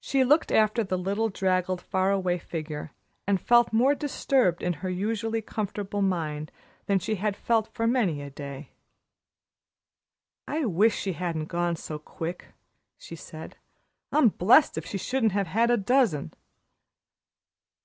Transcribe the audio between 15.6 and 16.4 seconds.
a dozen."